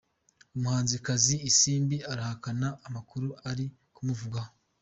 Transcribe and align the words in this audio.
Umuhanzi 0.55 0.95
kazi 1.05 1.35
isimbi 1.49 1.97
arahakana 2.11 2.67
amakuru 2.87 3.27
ari 3.49 3.65
kumuvugwaho 3.95 4.51